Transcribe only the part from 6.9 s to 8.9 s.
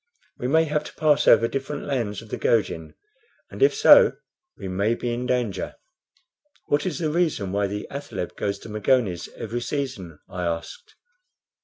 the reason why the athaleb goes to